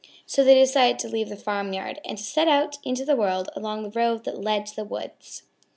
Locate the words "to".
1.01-1.07, 2.17-2.23, 4.65-4.75